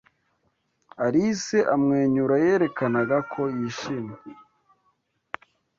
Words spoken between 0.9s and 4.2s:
Alice amwenyura yerekanaga ko yishimye.